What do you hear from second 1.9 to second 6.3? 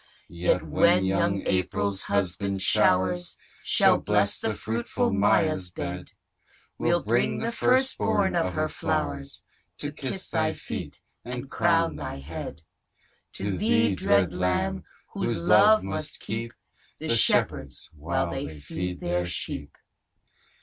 husband showers Shall bless the fruitful Maia's bed,